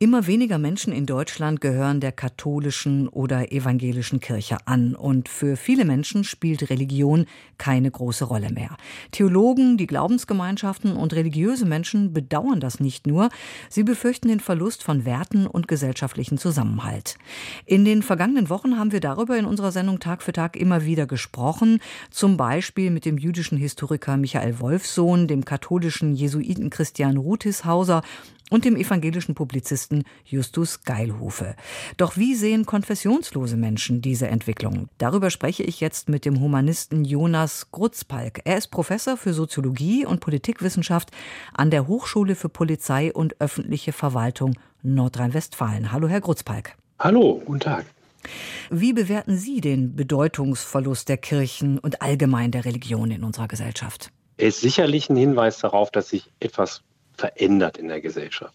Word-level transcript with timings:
Immer 0.00 0.28
weniger 0.28 0.58
Menschen 0.58 0.92
in 0.92 1.06
Deutschland 1.06 1.60
gehören 1.60 1.98
der 1.98 2.12
katholischen 2.12 3.08
oder 3.08 3.50
evangelischen 3.50 4.20
Kirche 4.20 4.58
an 4.64 4.94
und 4.94 5.28
für 5.28 5.56
viele 5.56 5.84
Menschen 5.84 6.22
spielt 6.22 6.70
Religion 6.70 7.26
keine 7.58 7.90
große 7.90 8.24
Rolle 8.24 8.50
mehr. 8.52 8.76
Theologen, 9.10 9.76
die 9.76 9.88
Glaubensgemeinschaften 9.88 10.94
und 10.94 11.14
religiöse 11.14 11.66
Menschen 11.66 12.12
bedauern 12.12 12.60
das 12.60 12.78
nicht 12.78 13.08
nur, 13.08 13.28
sie 13.68 13.82
befürchten 13.82 14.28
den 14.28 14.38
Verlust 14.38 14.84
von 14.84 15.04
Werten 15.04 15.48
und 15.48 15.66
gesellschaftlichen 15.66 16.38
Zusammenhalt. 16.38 17.16
In 17.66 17.84
den 17.84 18.02
vergangenen 18.02 18.50
Wochen 18.50 18.78
haben 18.78 18.92
wir 18.92 19.00
darüber 19.00 19.36
in 19.36 19.46
unserer 19.46 19.72
Sendung 19.72 19.98
Tag 19.98 20.22
für 20.22 20.32
Tag 20.32 20.54
immer 20.54 20.84
wieder 20.84 21.08
gesprochen, 21.08 21.80
zum 22.12 22.36
Beispiel 22.36 22.92
mit 22.92 23.04
dem 23.04 23.18
jüdischen 23.18 23.58
Historiker 23.58 24.16
Michael 24.16 24.60
Wolfsohn, 24.60 25.26
dem 25.26 25.44
katholischen 25.44 26.14
Jesuiten 26.14 26.70
Christian 26.70 27.16
Ruthishauser 27.16 28.02
und 28.50 28.64
dem 28.64 28.76
evangelischen 28.76 29.34
Publizisten 29.34 30.04
Justus 30.24 30.82
Geilhofe. 30.82 31.54
Doch 31.96 32.16
wie 32.16 32.34
sehen 32.34 32.66
konfessionslose 32.66 33.56
Menschen 33.56 34.00
diese 34.00 34.28
Entwicklung? 34.28 34.88
Darüber 34.98 35.30
spreche 35.30 35.62
ich 35.62 35.80
jetzt 35.80 36.08
mit 36.08 36.24
dem 36.24 36.40
Humanisten 36.40 37.04
Jonas 37.04 37.70
Grutzpalk. 37.70 38.40
Er 38.44 38.58
ist 38.58 38.68
Professor 38.68 39.16
für 39.16 39.34
Soziologie 39.34 40.06
und 40.06 40.20
Politikwissenschaft 40.20 41.10
an 41.54 41.70
der 41.70 41.86
Hochschule 41.86 42.34
für 42.34 42.48
Polizei 42.48 43.12
und 43.12 43.40
öffentliche 43.40 43.92
Verwaltung 43.92 44.54
Nordrhein-Westfalen. 44.82 45.92
Hallo, 45.92 46.08
Herr 46.08 46.20
Grutzpalk. 46.20 46.76
Hallo, 46.98 47.42
guten 47.44 47.60
Tag. 47.60 47.84
Wie 48.70 48.92
bewerten 48.92 49.36
Sie 49.36 49.60
den 49.60 49.96
Bedeutungsverlust 49.96 51.08
der 51.08 51.16
Kirchen 51.16 51.78
und 51.78 52.02
allgemein 52.02 52.50
der 52.50 52.64
Religion 52.64 53.10
in 53.10 53.24
unserer 53.24 53.48
Gesellschaft? 53.48 54.10
Er 54.36 54.48
ist 54.48 54.60
sicherlich 54.60 55.08
ein 55.08 55.16
Hinweis 55.16 55.58
darauf, 55.58 55.90
dass 55.90 56.10
sich 56.10 56.30
etwas 56.40 56.82
verändert 57.18 57.76
in 57.76 57.88
der 57.88 58.00
Gesellschaft. 58.00 58.54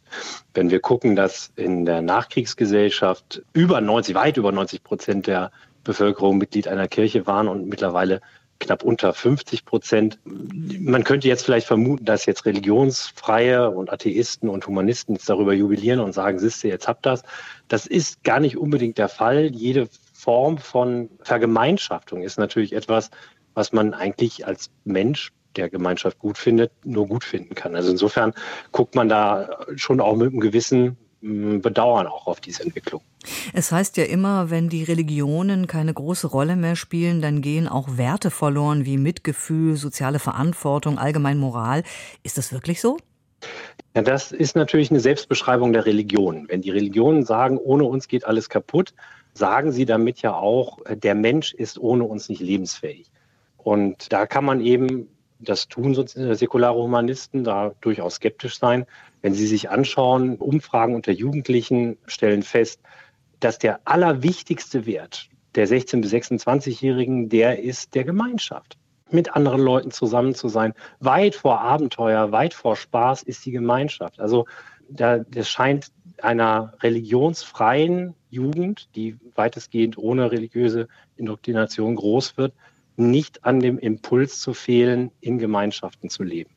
Wenn 0.53 0.69
wir 0.71 0.79
gucken, 0.79 1.15
dass 1.15 1.51
in 1.55 1.85
der 1.85 2.01
Nachkriegsgesellschaft 2.01 3.43
über 3.53 3.81
90, 3.81 4.15
weit 4.15 4.37
über 4.37 4.51
90 4.51 4.83
Prozent 4.83 5.27
der 5.27 5.51
Bevölkerung 5.83 6.37
Mitglied 6.37 6.67
einer 6.67 6.87
Kirche 6.87 7.27
waren 7.27 7.47
und 7.47 7.67
mittlerweile 7.67 8.21
knapp 8.59 8.83
unter 8.83 9.13
50 9.13 9.65
Prozent. 9.65 10.19
Man 10.23 11.03
könnte 11.03 11.27
jetzt 11.27 11.43
vielleicht 11.43 11.67
vermuten, 11.67 12.05
dass 12.05 12.25
jetzt 12.25 12.45
Religionsfreie 12.45 13.69
und 13.69 13.91
Atheisten 13.91 14.49
und 14.49 14.65
Humanisten 14.65 15.17
darüber 15.25 15.53
jubilieren 15.53 15.99
und 15.99 16.13
sagen, 16.13 16.39
siehst 16.39 16.63
du, 16.63 16.69
jetzt 16.69 16.87
habt 16.87 17.05
das. 17.05 17.23
Das 17.67 17.85
ist 17.85 18.23
gar 18.23 18.39
nicht 18.39 18.57
unbedingt 18.57 18.97
der 18.97 19.09
Fall. 19.09 19.47
Jede 19.47 19.89
Form 20.13 20.57
von 20.57 21.09
Vergemeinschaftung 21.21 22.21
ist 22.21 22.39
natürlich 22.39 22.73
etwas, 22.73 23.11
was 23.53 23.73
man 23.73 23.93
eigentlich 23.93 24.47
als 24.47 24.69
Mensch 24.85 25.31
der 25.55 25.69
Gemeinschaft 25.69 26.19
gut 26.19 26.37
findet, 26.37 26.71
nur 26.85 27.07
gut 27.07 27.23
finden 27.23 27.55
kann. 27.55 27.75
Also 27.75 27.91
insofern 27.91 28.33
guckt 28.71 28.95
man 28.95 29.09
da 29.09 29.65
schon 29.75 30.01
auch 30.01 30.15
mit 30.15 30.31
einem 30.31 30.39
gewissen 30.39 30.97
mm, 31.21 31.59
Bedauern 31.59 32.07
auch 32.07 32.27
auf 32.27 32.41
diese 32.41 32.63
Entwicklung. 32.63 33.01
Es 33.53 33.71
heißt 33.71 33.97
ja 33.97 34.03
immer, 34.03 34.49
wenn 34.49 34.69
die 34.69 34.83
Religionen 34.83 35.67
keine 35.67 35.93
große 35.93 36.27
Rolle 36.27 36.55
mehr 36.55 36.75
spielen, 36.75 37.21
dann 37.21 37.41
gehen 37.41 37.67
auch 37.67 37.97
Werte 37.97 38.31
verloren 38.31 38.85
wie 38.85 38.97
Mitgefühl, 38.97 39.75
soziale 39.75 40.19
Verantwortung, 40.19 40.97
allgemein 40.97 41.37
Moral. 41.37 41.83
Ist 42.23 42.37
das 42.37 42.51
wirklich 42.51 42.81
so? 42.81 42.97
Ja, 43.95 44.01
das 44.01 44.31
ist 44.31 44.55
natürlich 44.55 44.89
eine 44.89 44.99
Selbstbeschreibung 44.99 45.73
der 45.73 45.85
Religion. 45.85 46.47
Wenn 46.49 46.61
die 46.61 46.71
Religionen 46.71 47.23
sagen, 47.23 47.57
ohne 47.57 47.83
uns 47.83 48.07
geht 48.07 48.25
alles 48.25 48.49
kaputt, 48.49 48.93
sagen 49.33 49.71
sie 49.71 49.85
damit 49.85 50.21
ja 50.21 50.33
auch, 50.33 50.79
der 50.89 51.15
Mensch 51.15 51.53
ist 51.53 51.77
ohne 51.77 52.03
uns 52.03 52.29
nicht 52.29 52.41
lebensfähig. 52.41 53.11
Und 53.57 54.11
da 54.11 54.25
kann 54.25 54.45
man 54.45 54.61
eben 54.61 55.07
das 55.43 55.67
tun 55.67 55.93
äh, 55.93 56.35
säkulare 56.35 56.77
Humanisten, 56.81 57.43
da 57.43 57.73
durchaus 57.81 58.15
skeptisch 58.15 58.57
sein. 58.57 58.85
Wenn 59.21 59.33
Sie 59.33 59.47
sich 59.47 59.69
anschauen, 59.69 60.37
Umfragen 60.37 60.95
unter 60.95 61.11
Jugendlichen 61.11 61.97
stellen 62.05 62.43
fest, 62.43 62.81
dass 63.39 63.59
der 63.59 63.81
allerwichtigste 63.85 64.85
Wert 64.85 65.29
der 65.55 65.67
16- 65.67 66.01
bis 66.01 66.13
26-Jährigen, 66.13 67.29
der 67.29 67.61
ist 67.61 67.95
der 67.95 68.03
Gemeinschaft. 68.03 68.77
Mit 69.11 69.35
anderen 69.35 69.61
Leuten 69.61 69.91
zusammen 69.91 70.33
zu 70.33 70.47
sein. 70.47 70.73
Weit 70.99 71.35
vor 71.35 71.61
Abenteuer, 71.61 72.31
weit 72.31 72.53
vor 72.53 72.75
Spaß 72.75 73.21
ist 73.23 73.45
die 73.45 73.51
Gemeinschaft. 73.51 74.19
Also 74.19 74.45
da, 74.89 75.19
das 75.19 75.49
scheint 75.49 75.91
einer 76.21 76.73
religionsfreien 76.81 78.15
Jugend, 78.29 78.89
die 78.95 79.17
weitestgehend 79.35 79.97
ohne 79.97 80.31
religiöse 80.31 80.87
Indoktrination 81.17 81.95
groß 81.95 82.37
wird, 82.37 82.53
nicht 82.95 83.43
an 83.43 83.59
dem 83.59 83.77
Impuls 83.77 84.39
zu 84.39 84.53
fehlen, 84.53 85.11
in 85.19 85.39
Gemeinschaften 85.39 86.09
zu 86.09 86.23
leben. 86.23 86.51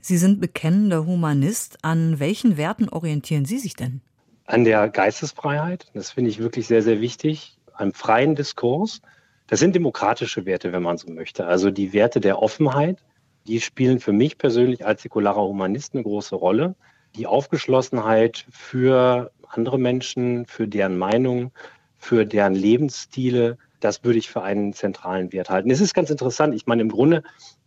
Sie 0.00 0.18
sind 0.18 0.40
bekennender 0.40 1.06
Humanist. 1.06 1.78
An 1.82 2.18
welchen 2.18 2.56
Werten 2.56 2.88
orientieren 2.88 3.44
Sie 3.44 3.58
sich 3.58 3.74
denn? 3.74 4.00
An 4.46 4.64
der 4.64 4.88
Geistesfreiheit. 4.88 5.86
Das 5.94 6.10
finde 6.10 6.30
ich 6.30 6.38
wirklich 6.38 6.66
sehr, 6.66 6.82
sehr 6.82 7.00
wichtig. 7.00 7.58
Einem 7.74 7.92
freien 7.92 8.34
Diskurs. 8.34 9.00
Das 9.46 9.60
sind 9.60 9.74
demokratische 9.74 10.46
Werte, 10.46 10.72
wenn 10.72 10.82
man 10.82 10.96
so 10.96 11.10
möchte. 11.10 11.46
Also 11.46 11.70
die 11.70 11.92
Werte 11.92 12.20
der 12.20 12.42
Offenheit, 12.42 13.04
die 13.46 13.60
spielen 13.60 14.00
für 14.00 14.12
mich 14.12 14.38
persönlich 14.38 14.86
als 14.86 15.02
säkularer 15.02 15.42
Humanist 15.42 15.94
eine 15.94 16.02
große 16.02 16.34
Rolle. 16.34 16.74
Die 17.16 17.26
Aufgeschlossenheit 17.26 18.46
für 18.50 19.30
andere 19.48 19.78
Menschen, 19.78 20.46
für 20.46 20.66
deren 20.66 20.96
Meinungen, 20.96 21.52
für 21.98 22.24
deren 22.24 22.54
Lebensstile, 22.54 23.58
das 23.84 24.04
würde 24.04 24.18
ich 24.18 24.30
für 24.30 24.42
einen 24.42 24.72
zentralen 24.72 25.32
Wert 25.32 25.50
halten. 25.50 25.70
Es 25.70 25.80
ist 25.80 25.94
ganz 25.94 26.10
interessant. 26.10 26.54
Ich 26.54 26.66
meine, 26.66 26.82
im 26.82 26.88
Grunde 26.88 27.22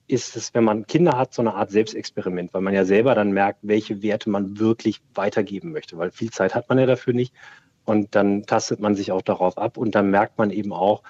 ist 0.07 0.35
es, 0.35 0.53
wenn 0.53 0.63
man 0.63 0.85
Kinder 0.87 1.17
hat, 1.17 1.33
so 1.33 1.41
eine 1.41 1.55
Art 1.55 1.71
Selbstexperiment, 1.71 2.53
weil 2.53 2.61
man 2.61 2.73
ja 2.73 2.85
selber 2.85 3.15
dann 3.15 3.31
merkt, 3.31 3.59
welche 3.63 4.01
Werte 4.01 4.29
man 4.29 4.59
wirklich 4.59 5.01
weitergeben 5.13 5.71
möchte, 5.71 5.97
weil 5.97 6.11
viel 6.11 6.31
Zeit 6.31 6.55
hat 6.55 6.69
man 6.69 6.77
ja 6.77 6.85
dafür 6.85 7.13
nicht. 7.13 7.33
Und 7.85 8.15
dann 8.15 8.43
tastet 8.43 8.79
man 8.79 8.95
sich 8.95 9.11
auch 9.11 9.21
darauf 9.21 9.57
ab 9.57 9.77
und 9.77 9.93
dann 9.93 10.09
merkt 10.09 10.37
man 10.37 10.49
eben 10.49 10.73
auch, 10.73 11.03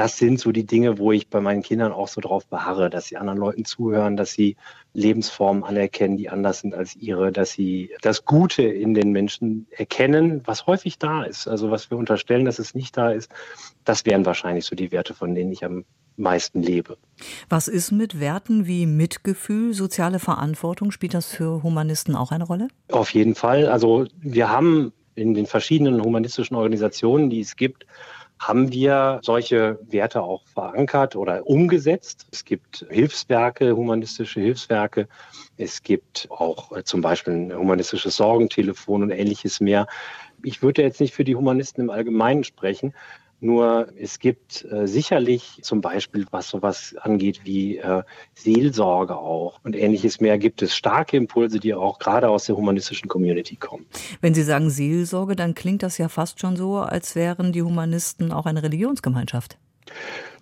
das 0.00 0.16
sind 0.16 0.40
so 0.40 0.50
die 0.50 0.64
Dinge, 0.64 0.96
wo 0.96 1.12
ich 1.12 1.28
bei 1.28 1.42
meinen 1.42 1.60
Kindern 1.62 1.92
auch 1.92 2.08
so 2.08 2.22
drauf 2.22 2.46
beharre, 2.46 2.88
dass 2.88 3.08
sie 3.08 3.18
anderen 3.18 3.38
Leuten 3.38 3.66
zuhören, 3.66 4.16
dass 4.16 4.32
sie 4.32 4.56
Lebensformen 4.94 5.62
anerkennen, 5.62 6.16
die 6.16 6.30
anders 6.30 6.60
sind 6.60 6.74
als 6.74 6.96
ihre, 6.96 7.32
dass 7.32 7.52
sie 7.52 7.90
das 8.00 8.24
Gute 8.24 8.62
in 8.62 8.94
den 8.94 9.12
Menschen 9.12 9.66
erkennen, 9.70 10.40
was 10.46 10.66
häufig 10.66 10.98
da 10.98 11.24
ist. 11.24 11.46
Also 11.46 11.70
was 11.70 11.90
wir 11.90 11.98
unterstellen, 11.98 12.46
dass 12.46 12.58
es 12.58 12.74
nicht 12.74 12.96
da 12.96 13.10
ist, 13.10 13.30
das 13.84 14.06
wären 14.06 14.24
wahrscheinlich 14.24 14.64
so 14.64 14.74
die 14.74 14.90
Werte, 14.90 15.12
von 15.12 15.34
denen 15.34 15.52
ich 15.52 15.66
am 15.66 15.84
meisten 16.16 16.62
lebe. 16.62 16.96
Was 17.50 17.68
ist 17.68 17.92
mit 17.92 18.18
Werten 18.20 18.66
wie 18.66 18.86
Mitgefühl, 18.86 19.74
soziale 19.74 20.18
Verantwortung? 20.18 20.92
Spielt 20.92 21.12
das 21.12 21.26
für 21.26 21.62
Humanisten 21.62 22.16
auch 22.16 22.32
eine 22.32 22.44
Rolle? 22.44 22.68
Auf 22.90 23.12
jeden 23.12 23.34
Fall. 23.34 23.66
Also 23.66 24.06
wir 24.18 24.48
haben 24.48 24.94
in 25.14 25.34
den 25.34 25.44
verschiedenen 25.44 26.02
humanistischen 26.02 26.56
Organisationen, 26.56 27.28
die 27.28 27.40
es 27.40 27.56
gibt, 27.56 27.84
haben 28.40 28.72
wir 28.72 29.20
solche 29.22 29.78
Werte 29.82 30.22
auch 30.22 30.46
verankert 30.48 31.14
oder 31.14 31.46
umgesetzt. 31.46 32.26
Es 32.32 32.46
gibt 32.46 32.86
Hilfswerke, 32.88 33.76
humanistische 33.76 34.40
Hilfswerke. 34.40 35.08
Es 35.58 35.82
gibt 35.82 36.26
auch 36.30 36.74
äh, 36.74 36.82
zum 36.82 37.02
Beispiel 37.02 37.34
ein 37.34 37.54
humanistisches 37.54 38.16
Sorgentelefon 38.16 39.02
und 39.02 39.10
ähnliches 39.10 39.60
mehr. 39.60 39.86
Ich 40.42 40.62
würde 40.62 40.82
jetzt 40.82 41.00
nicht 41.00 41.14
für 41.14 41.24
die 41.24 41.36
Humanisten 41.36 41.82
im 41.82 41.90
Allgemeinen 41.90 42.42
sprechen, 42.42 42.94
nur 43.40 43.88
es 43.98 44.18
gibt 44.18 44.66
äh, 44.70 44.86
sicherlich 44.86 45.58
zum 45.62 45.80
Beispiel, 45.80 46.26
was 46.30 46.48
sowas 46.48 46.94
angeht 47.00 47.40
wie 47.44 47.78
äh, 47.78 48.02
Seelsorge 48.34 49.16
auch 49.16 49.60
und 49.64 49.74
ähnliches 49.74 50.20
mehr, 50.20 50.38
gibt 50.38 50.62
es 50.62 50.74
starke 50.74 51.16
Impulse, 51.16 51.58
die 51.58 51.74
auch 51.74 51.98
gerade 51.98 52.28
aus 52.28 52.44
der 52.44 52.56
humanistischen 52.56 53.08
Community 53.08 53.56
kommen. 53.56 53.86
Wenn 54.20 54.34
Sie 54.34 54.42
sagen 54.42 54.68
Seelsorge, 54.70 55.36
dann 55.36 55.54
klingt 55.54 55.82
das 55.82 55.98
ja 55.98 56.08
fast 56.08 56.40
schon 56.40 56.56
so, 56.56 56.76
als 56.76 57.14
wären 57.16 57.52
die 57.52 57.62
Humanisten 57.62 58.30
auch 58.32 58.46
eine 58.46 58.62
Religionsgemeinschaft. 58.62 59.58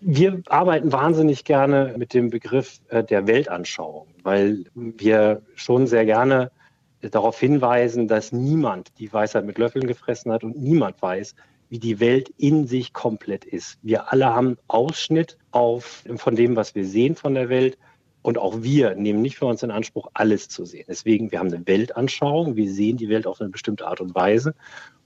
Wir 0.01 0.43
arbeiten 0.49 0.93
wahnsinnig 0.93 1.45
gerne 1.45 1.95
mit 1.97 2.15
dem 2.15 2.31
Begriff 2.31 2.81
äh, 2.89 3.03
der 3.03 3.27
Weltanschauung, 3.27 4.09
weil 4.23 4.65
wir 4.75 5.43
schon 5.55 5.87
sehr 5.87 6.05
gerne 6.05 6.51
darauf 7.01 7.39
hinweisen, 7.39 8.09
dass 8.09 8.33
niemand 8.33 8.91
die 8.99 9.13
Weisheit 9.13 9.45
mit 9.45 9.59
Löffeln 9.59 9.87
gefressen 9.87 10.33
hat 10.33 10.43
und 10.43 10.61
niemand 10.61 11.01
weiß, 11.01 11.35
wie 11.69 11.79
die 11.79 12.01
Welt 12.01 12.33
in 12.39 12.67
sich 12.67 12.93
komplett 12.93 13.45
ist. 13.45 13.79
Wir 13.83 14.13
alle 14.13 14.27
haben 14.27 14.57
Ausschnitt 14.69 15.39
auf, 15.51 16.05
von 16.17 16.37
dem, 16.37 16.57
was 16.57 16.75
wir 16.75 16.85
sehen 16.85 17.17
von 17.17 17.35
der 17.35 17.49
Welt. 17.49 17.79
Und 18.23 18.37
auch 18.37 18.63
wir 18.63 18.95
nehmen 18.95 19.23
nicht 19.23 19.39
für 19.39 19.47
uns 19.47 19.63
in 19.63 19.71
Anspruch, 19.71 20.09
alles 20.13 20.49
zu 20.49 20.65
sehen. 20.65 20.87
Deswegen, 20.89 21.31
wir 21.31 21.39
haben 21.39 21.53
eine 21.53 21.67
Weltanschauung. 21.67 22.57
Wir 22.57 22.71
sehen 22.71 22.97
die 22.97 23.09
Welt 23.09 23.27
auf 23.27 23.41
eine 23.41 23.51
bestimmte 23.51 23.87
Art 23.87 24.01
und 24.01 24.15
Weise. 24.15 24.55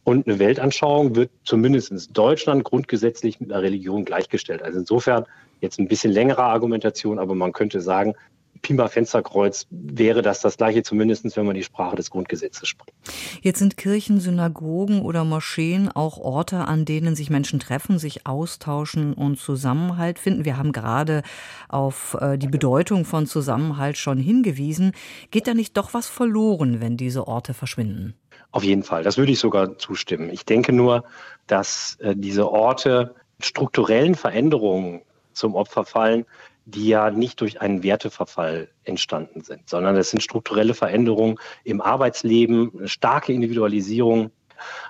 Und 0.05 0.27
eine 0.27 0.39
Weltanschauung 0.39 1.15
wird 1.15 1.31
zumindest 1.45 1.93
in 1.93 2.01
Deutschland 2.13 2.65
grundgesetzlich 2.65 3.39
mit 3.41 3.53
einer 3.53 3.63
Religion 3.63 4.05
gleichgestellt. 4.05 4.63
Also 4.63 4.81
insofern 4.81 5.27
jetzt 5.61 5.79
ein 5.79 5.87
bisschen 5.87 6.11
längere 6.13 6.43
Argumentation, 6.43 7.21
aber 7.21 7.35
man 7.35 7.53
könnte 7.53 7.81
sagen, 7.81 8.15
Pima 8.63 8.87
Fensterkreuz 8.87 9.67
wäre 9.71 10.23
das 10.23 10.41
das 10.41 10.57
gleiche, 10.57 10.85
zumindest 10.85 11.37
wenn 11.37 11.47
man 11.47 11.57
die 11.57 11.65
Sprache 11.65 11.97
des 11.97 12.11
Grundgesetzes 12.11 12.69
spricht. 12.69 12.95
Jetzt 13.41 13.59
sind 13.59 13.77
Kirchen, 13.77 14.21
Synagogen 14.21 15.03
oder 15.03 15.25
Moscheen 15.25 15.91
auch 15.91 16.19
Orte, 16.19 16.59
an 16.59 16.85
denen 16.85 17.17
sich 17.17 17.29
Menschen 17.29 17.59
treffen, 17.59 17.99
sich 17.99 18.27
austauschen 18.27 19.15
und 19.15 19.39
Zusammenhalt 19.39 20.21
finden. 20.21 20.45
Wir 20.45 20.57
haben 20.57 20.73
gerade 20.73 21.23
auf 21.69 22.17
äh, 22.21 22.39
die 22.39 22.47
Bedeutung 22.47 23.05
von 23.05 23.27
Zusammenhalt 23.27 23.99
schon 23.99 24.19
hingewiesen. 24.19 24.93
Geht 25.33 25.49
da 25.49 25.55
nicht 25.55 25.77
doch 25.77 25.93
was 25.93 26.07
verloren, 26.07 26.81
wenn 26.81 26.97
diese 26.97 27.27
Orte 27.27 27.55
verschwinden? 27.55 28.15
Auf 28.53 28.63
jeden 28.63 28.85
Fall, 28.85 29.03
das 29.03 29.19
würde 29.19 29.33
ich 29.33 29.39
sogar 29.39 29.79
zustimmen. 29.79 30.31
Ich 30.31 30.45
denke 30.45 30.73
nur, 30.73 31.05
dass 31.47 31.97
äh, 32.01 32.15
diese 32.17 32.49
Orte 32.49 33.15
strukturellen 33.41 34.15
Veränderungen 34.15 35.03
zum 35.33 35.55
Opfer 35.55 35.85
fallen, 35.85 36.27
die 36.65 36.89
ja 36.89 37.11
nicht 37.11 37.41
durch 37.41 37.61
einen 37.61 37.83
Werteverfall 37.83 38.69
entstanden 38.85 39.43
sind, 39.43 39.69
sondern 39.69 39.97
es 39.97 40.11
sind 40.11 40.23
strukturelle 40.23 40.75
Veränderungen 40.75 41.39
im 41.65 41.81
Arbeitsleben, 41.81 42.87
starke 42.87 43.33
Individualisierung. 43.33 44.31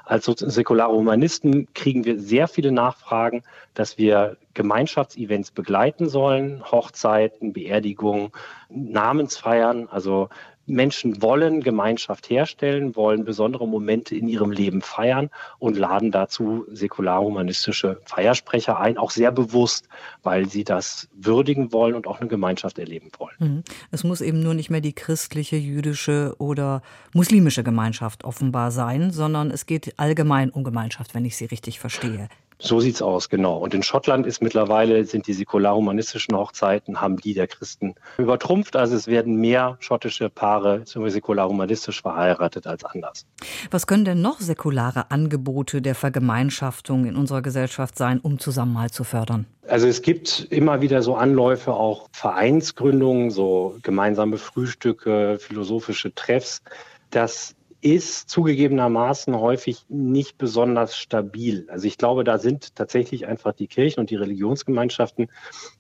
Als 0.05 0.27
säkulare 0.27 0.93
Humanisten 0.93 1.73
kriegen 1.73 2.05
wir 2.05 2.21
sehr 2.21 2.47
viele 2.47 2.73
Nachfragen, 2.73 3.43
dass 3.73 3.97
wir 3.97 4.37
Gemeinschaftsevents 4.53 5.51
begleiten 5.51 6.11
sollen, 6.11 6.63
Hochzeiten, 6.71 7.55
Beerdigungen, 7.55 8.33
Namensfeiern, 8.69 9.89
also 9.89 10.29
Menschen 10.67 11.23
wollen 11.23 11.61
Gemeinschaft 11.61 12.31
herstellen, 12.31 12.95
wollen 12.97 13.25
besondere 13.25 13.67
Momente 13.67 14.15
in 14.15 14.29
ihrem 14.29 14.51
Leben 14.51 14.81
feiern 14.81 15.31
und 15.59 15.77
laden 15.77 16.11
dazu 16.11 16.65
säkular-humanistische 16.71 18.01
Feiersprecher 18.05 18.79
ein, 18.79 18.97
auch 18.99 19.11
sehr 19.11 19.33
bewusst, 19.33 19.89
weil 20.23 20.49
sie 20.49 20.65
das 20.65 21.09
würdigen 21.15 21.73
wollen 21.73 21.95
und 21.95 22.07
auch 22.07 22.21
eine 22.21 22.29
Gemeinschaft 22.29 22.79
erleben 22.79 23.11
wollen. 23.19 23.37
Mhm. 23.39 23.63
Es 23.91 24.05
muss 24.05 24.21
eben 24.21 24.43
nur 24.43 24.55
nicht 24.55 24.71
mehr 24.71 24.81
die 24.81 24.93
christliche, 24.93 25.57
jüdische 25.57 26.35
oder 26.39 26.83
muslimische 27.13 27.65
Gemeinschaft 27.65 28.25
offenbar 28.25 28.71
sein, 28.71 29.11
sondern 29.11 29.51
es 29.51 29.67
geht 29.67 29.99
allgemein 29.99 30.51
um 30.51 30.65
Gemeinschaft, 30.65 31.15
wenn 31.15 31.25
ich 31.25 31.37
Sie 31.37 31.47
richtig 31.47 31.81
verstehe. 31.81 32.29
So 32.65 32.79
sieht's 32.79 33.03
aus, 33.03 33.29
genau. 33.29 33.57
Und 33.57 33.75
in 33.75 33.83
Schottland 33.83 34.25
ist 34.25 34.41
mittlerweile, 34.41 35.05
sind 35.05 35.27
die 35.27 35.33
säkular-humanistischen 35.33 36.37
Hochzeiten, 36.37 37.01
haben 37.01 37.17
die 37.17 37.35
der 37.35 37.49
Christen 37.49 37.97
übertrumpft. 38.19 38.77
Also 38.77 38.95
es 38.95 39.09
werden 39.09 39.35
mehr 39.35 39.79
schottische 39.81 40.31
Paare 40.31 40.83
säkular-humanistisch 40.85 42.03
verheiratet 42.03 42.69
als 42.69 42.85
anders. 42.85 43.27
Was 43.73 43.89
können 43.89 44.05
denn 44.05 44.23
noch 44.23 44.39
säkulare 44.41 45.11
Angebote 45.11 45.83
der 45.83 45.97
Vergemeinschaftung 45.97 47.05
in 47.05 47.17
unserer 47.17 47.43
Gesellschaft 47.43 47.99
sein, 47.99 48.21
um 48.21 48.39
Zusammenhalt 48.39 48.95
zu 48.95 49.03
fördern? 49.03 49.47
Also 49.67 49.89
es 49.89 50.01
gibt 50.01 50.47
immer 50.51 50.81
wieder 50.81 51.03
so 51.03 51.17
Anläufe, 51.17 51.73
auch 51.73 52.09
Vereinsgründungen, 52.13 53.31
so 53.31 53.77
gemeinsame 53.83 54.39
Frühstücke, 54.39 55.39
philosophische 55.41 56.15
Treffs. 56.15 56.63
Das 57.11 57.57
ist 57.83 58.31
zugegebenermaßen 58.31 59.37
häufig 59.37 59.85
nicht 59.89 60.39
besonders 60.39 60.97
stabil. 60.97 61.67
Also 61.69 61.89
ich 61.89 61.99
glaube, 61.99 62.23
da 62.23 62.39
sind 62.39 62.77
tatsächlich 62.77 63.27
einfach 63.27 63.53
die 63.53 63.67
Kirchen 63.67 63.99
und 63.99 64.11
die 64.11 64.17
Religionsgemeinschaften 64.17 65.29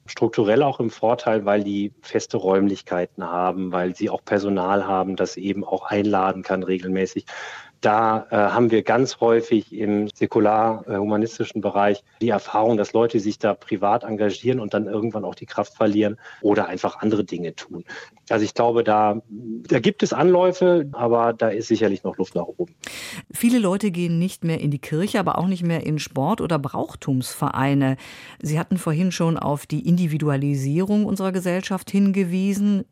strukturell 0.06 0.64
auch 0.64 0.81
im 0.81 0.90
Vorteil, 0.90 1.44
weil 1.44 1.62
die 1.62 1.93
feste 2.02 2.38
Räumlichkeiten 2.38 3.22
haben, 3.22 3.70
weil 3.70 3.94
sie 3.94 4.10
auch 4.10 4.25
Personal 4.25 4.84
haben, 4.84 5.14
das 5.14 5.37
eben 5.37 5.64
auch 5.64 5.84
einladen 5.84 6.43
kann 6.43 6.64
regelmäßig. 6.64 7.25
Da 7.82 8.29
äh, 8.31 8.37
haben 8.37 8.70
wir 8.70 8.84
ganz 8.84 9.20
häufig 9.20 9.73
im 9.73 10.08
säkular-humanistischen 10.08 11.61
Bereich 11.61 12.05
die 12.20 12.29
Erfahrung, 12.29 12.76
dass 12.76 12.93
Leute 12.93 13.19
sich 13.19 13.40
da 13.40 13.55
privat 13.55 14.05
engagieren 14.05 14.61
und 14.61 14.73
dann 14.73 14.87
irgendwann 14.87 15.25
auch 15.25 15.34
die 15.34 15.46
Kraft 15.46 15.75
verlieren 15.75 16.17
oder 16.43 16.69
einfach 16.69 17.00
andere 17.00 17.25
Dinge 17.25 17.56
tun. 17.56 17.84
Also 18.31 18.44
ich 18.44 18.55
glaube, 18.55 18.84
da, 18.84 19.20
da 19.29 19.81
gibt 19.81 20.05
es 20.05 20.12
Anläufe, 20.12 20.88
aber 20.93 21.32
da 21.32 21.49
ist 21.49 21.67
sicherlich 21.67 22.05
noch 22.05 22.17
Luft 22.19 22.37
nach 22.37 22.44
oben. 22.44 22.73
Viele 23.32 23.58
Leute 23.58 23.90
gehen 23.90 24.20
nicht 24.20 24.44
mehr 24.44 24.61
in 24.61 24.70
die 24.70 24.79
Kirche, 24.79 25.19
aber 25.19 25.37
auch 25.37 25.49
nicht 25.49 25.64
mehr 25.64 25.84
in 25.84 25.99
Sport- 25.99 26.40
oder 26.40 26.61
Brauchtumsvereine. 26.61 27.96
Sie 28.40 28.61
hatten 28.61 28.79
vorhin 28.79 29.11
schon 29.11 29.37
auf 29.37 29.67
die 29.67 29.88
Individualisierung 29.88 31.05
unserer 31.05 31.32
Gesellschaft 31.32 31.90
hingewiesen. 31.90 32.84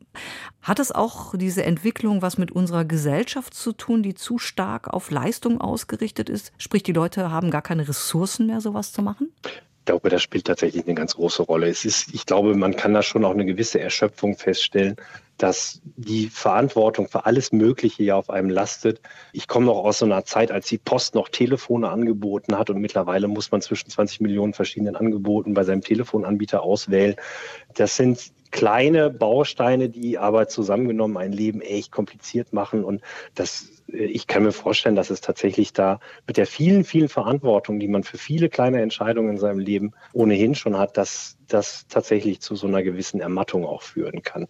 Hat 0.61 0.79
es 0.79 0.91
auch 0.91 1.33
diese 1.35 1.63
Entwicklung 1.63 2.21
was 2.21 2.37
mit 2.37 2.51
unserer 2.51 2.83
Gesellschaft 2.83 3.53
zu 3.53 3.71
tun, 3.71 4.03
die 4.03 4.15
zu 4.15 4.37
stark 4.37 4.80
auf 4.87 5.11
Leistung 5.11 5.61
ausgerichtet 5.61 6.29
ist? 6.29 6.51
Sprich, 6.57 6.83
die 6.83 6.93
Leute 6.93 7.31
haben 7.31 7.51
gar 7.51 7.61
keine 7.61 7.87
Ressourcen 7.87 8.47
mehr, 8.47 8.61
sowas 8.61 8.93
zu 8.93 9.01
machen? 9.01 9.31
Ich 9.43 9.85
glaube, 9.85 10.09
das 10.09 10.21
spielt 10.21 10.45
tatsächlich 10.45 10.85
eine 10.85 10.93
ganz 10.93 11.15
große 11.15 11.41
Rolle. 11.41 11.67
Es 11.67 11.85
ist, 11.85 12.13
ich 12.13 12.27
glaube, 12.27 12.55
man 12.55 12.75
kann 12.75 12.93
da 12.93 13.01
schon 13.01 13.25
auch 13.25 13.31
eine 13.31 13.45
gewisse 13.45 13.79
Erschöpfung 13.79 14.37
feststellen, 14.37 14.95
dass 15.41 15.81
die 15.83 16.27
Verantwortung 16.27 17.07
für 17.07 17.25
alles 17.25 17.51
Mögliche 17.51 18.03
ja 18.03 18.15
auf 18.15 18.29
einem 18.29 18.49
lastet. 18.49 19.01
Ich 19.33 19.47
komme 19.47 19.65
noch 19.65 19.83
aus 19.83 19.97
so 19.97 20.05
einer 20.05 20.23
Zeit, 20.23 20.51
als 20.51 20.67
die 20.67 20.77
Post 20.77 21.15
noch 21.15 21.29
Telefone 21.29 21.89
angeboten 21.89 22.59
hat 22.59 22.69
und 22.69 22.79
mittlerweile 22.79 23.27
muss 23.27 23.49
man 23.51 23.61
zwischen 23.61 23.89
20 23.89 24.21
Millionen 24.21 24.53
verschiedenen 24.53 24.95
Angeboten 24.95 25.55
bei 25.55 25.63
seinem 25.63 25.81
Telefonanbieter 25.81 26.61
auswählen. 26.61 27.15
Das 27.73 27.95
sind 27.95 28.31
kleine 28.51 29.09
Bausteine, 29.09 29.89
die 29.89 30.19
aber 30.19 30.47
zusammengenommen 30.47 31.17
ein 31.17 31.31
Leben 31.31 31.61
echt 31.61 31.91
kompliziert 31.91 32.53
machen. 32.53 32.83
Und 32.83 33.01
das, 33.33 33.80
ich 33.93 34.27
kann 34.27 34.43
mir 34.43 34.51
vorstellen, 34.51 34.95
dass 34.95 35.09
es 35.09 35.21
tatsächlich 35.21 35.73
da 35.73 35.99
mit 36.27 36.37
der 36.37 36.47
vielen, 36.47 36.83
vielen 36.83 37.09
Verantwortung, 37.09 37.79
die 37.79 37.87
man 37.87 38.03
für 38.03 38.17
viele 38.17 38.49
kleine 38.49 38.81
Entscheidungen 38.81 39.31
in 39.31 39.37
seinem 39.37 39.59
Leben 39.59 39.93
ohnehin 40.13 40.55
schon 40.55 40.77
hat, 40.77 40.97
dass 40.97 41.37
das 41.47 41.87
tatsächlich 41.87 42.41
zu 42.41 42.55
so 42.55 42.67
einer 42.67 42.83
gewissen 42.83 43.19
Ermattung 43.19 43.65
auch 43.65 43.81
führen 43.81 44.23
kann. 44.23 44.47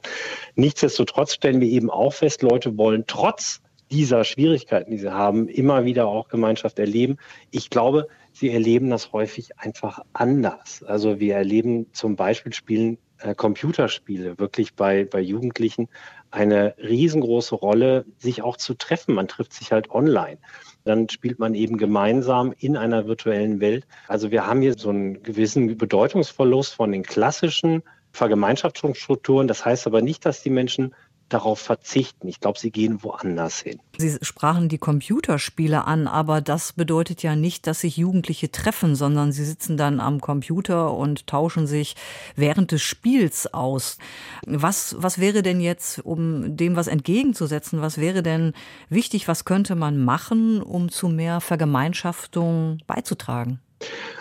Nichtsdestotrotz 0.55 1.33
stellen 1.33 1.61
wir 1.61 1.69
eben 1.69 1.89
auch 1.89 2.13
fest, 2.13 2.41
Leute 2.41 2.77
wollen 2.77 3.05
trotz 3.07 3.61
dieser 3.91 4.23
Schwierigkeiten, 4.23 4.91
die 4.91 4.99
sie 4.99 5.11
haben, 5.11 5.49
immer 5.49 5.83
wieder 5.83 6.07
auch 6.07 6.29
Gemeinschaft 6.29 6.79
erleben. 6.79 7.17
Ich 7.51 7.69
glaube, 7.69 8.07
sie 8.31 8.49
erleben 8.49 8.89
das 8.89 9.11
häufig 9.11 9.57
einfach 9.59 9.99
anders. 10.13 10.83
Also 10.83 11.19
wir 11.19 11.35
erleben 11.35 11.87
zum 11.91 12.15
Beispiel 12.15 12.53
spielen 12.53 12.97
äh, 13.19 13.35
Computerspiele 13.35 14.39
wirklich 14.39 14.75
bei, 14.75 15.03
bei 15.03 15.19
Jugendlichen 15.19 15.89
eine 16.31 16.75
riesengroße 16.77 17.55
Rolle, 17.55 18.05
sich 18.17 18.41
auch 18.41 18.57
zu 18.57 18.73
treffen. 18.73 19.13
Man 19.13 19.27
trifft 19.27 19.53
sich 19.53 19.71
halt 19.71 19.91
online. 19.91 20.37
Dann 20.83 21.09
spielt 21.09 21.39
man 21.39 21.53
eben 21.53 21.77
gemeinsam 21.77 22.53
in 22.57 22.77
einer 22.77 23.05
virtuellen 23.05 23.59
Welt. 23.59 23.85
Also 24.07 24.31
wir 24.31 24.47
haben 24.47 24.61
hier 24.61 24.75
so 24.77 24.89
einen 24.89 25.21
gewissen 25.21 25.77
Bedeutungsverlust 25.77 26.73
von 26.73 26.91
den 26.91 27.03
klassischen 27.03 27.83
Vergemeinschaftungsstrukturen. 28.13 29.47
Das 29.47 29.65
heißt 29.65 29.87
aber 29.87 30.01
nicht, 30.01 30.25
dass 30.25 30.41
die 30.41 30.49
Menschen 30.49 30.95
darauf 31.33 31.59
verzichten. 31.59 32.27
Ich 32.27 32.39
glaube, 32.39 32.59
sie 32.59 32.71
gehen 32.71 33.03
woanders 33.03 33.59
hin. 33.59 33.79
Sie 33.97 34.17
sprachen 34.21 34.69
die 34.69 34.77
Computerspiele 34.77 35.85
an, 35.85 36.07
aber 36.07 36.41
das 36.41 36.73
bedeutet 36.73 37.23
ja 37.23 37.35
nicht, 37.35 37.67
dass 37.67 37.81
sich 37.81 37.97
Jugendliche 37.97 38.51
treffen, 38.51 38.95
sondern 38.95 39.31
sie 39.31 39.45
sitzen 39.45 39.77
dann 39.77 39.99
am 39.99 40.21
Computer 40.21 40.93
und 40.93 41.27
tauschen 41.27 41.67
sich 41.67 41.95
während 42.35 42.71
des 42.71 42.81
Spiels 42.81 43.53
aus. 43.53 43.97
Was, 44.45 44.95
was 44.99 45.19
wäre 45.19 45.41
denn 45.41 45.61
jetzt, 45.61 45.99
um 45.99 46.57
dem 46.57 46.75
was 46.75 46.87
entgegenzusetzen, 46.87 47.81
was 47.81 47.97
wäre 47.97 48.23
denn 48.23 48.53
wichtig, 48.89 49.27
was 49.27 49.45
könnte 49.45 49.75
man 49.75 50.03
machen, 50.03 50.61
um 50.61 50.89
zu 50.89 51.07
mehr 51.09 51.41
Vergemeinschaftung 51.41 52.79
beizutragen? 52.87 53.59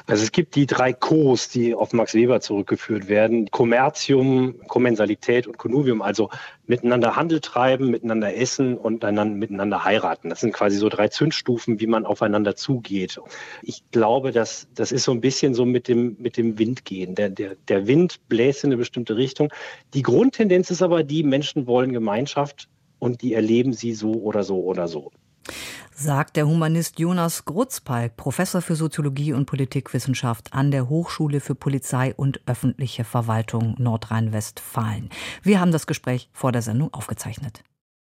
Also 0.07 0.25
es 0.25 0.33
gibt 0.33 0.57
die 0.57 0.67
drei 0.67 0.93
Co's, 0.93 1.49
die 1.49 1.75
auf 1.75 1.93
Max 1.93 2.14
Weber 2.14 2.40
zurückgeführt 2.40 3.09
werden. 3.09 3.50
Kommerzium, 3.50 4.61
Kommensalität 4.67 5.47
und 5.47 5.57
Connubium, 5.59 6.02
also 6.02 6.31
miteinander 6.67 7.17
Handel 7.17 7.40
treiben, 7.40 7.90
miteinander 7.90 8.35
essen 8.37 8.76
und 8.76 9.02
dann 9.02 9.35
miteinander 9.35 9.85
heiraten. 9.85 10.31
Das 10.31 10.40
sind 10.40 10.52
quasi 10.52 10.79
so 10.79 10.88
drei 10.88 11.09
Zündstufen, 11.09 11.81
wie 11.81 11.87
man 11.87 12.07
aufeinander 12.07 12.57
zugeht. 12.57 13.21
Ich 13.62 13.83
glaube, 13.90 14.33
dass 14.33 14.69
das 14.75 14.93
ist 14.93 15.05
so 15.05 15.12
ein 15.12 15.21
bisschen 15.21 15.55
so 15.55 15.64
mit 15.64 15.88
dem, 15.88 16.17
mit 16.19 16.37
dem 16.37 16.59
Wind 16.59 16.85
gehen. 16.85 17.14
Der, 17.14 17.29
der, 17.29 17.57
der 17.69 17.87
Wind 17.87 18.21
bläst 18.29 18.64
in 18.64 18.71
eine 18.71 18.79
bestimmte 18.79 19.17
Richtung. 19.17 19.52
Die 19.95 20.02
Grundtendenz 20.02 20.71
ist 20.71 20.83
aber 20.83 21.05
die, 21.05 21.23
Menschen 21.23 21.67
wollen 21.67 21.93
Gemeinschaft 21.93 22.69
und 22.99 23.23
die 23.23 23.35
erleben 23.35 23.73
sie 23.73 23.95
so 23.95 24.12
oder 24.12 24.43
so 24.43 24.61
oder 24.61 24.88
so 24.88 25.12
sagt 25.94 26.37
der 26.37 26.47
Humanist 26.47 26.99
Jonas 26.99 27.44
Grutzpalk, 27.44 28.16
Professor 28.16 28.62
für 28.62 28.76
Soziologie 28.76 29.32
und 29.32 29.47
Politikwissenschaft 29.47 30.52
an 30.52 30.70
der 30.70 30.88
Hochschule 30.88 31.40
für 31.40 31.54
Polizei 31.54 32.14
und 32.14 32.40
öffentliche 32.47 33.04
Verwaltung 33.04 33.75
Nordrhein-Westfalen. 33.78 35.11
Wir 35.42 35.61
haben 35.61 35.73
das 35.73 35.87
Gespräch 35.87 36.30
vor 36.32 36.52
der 36.52 36.62
Sendung 36.62 36.94
aufgezeichnet. 36.94 37.62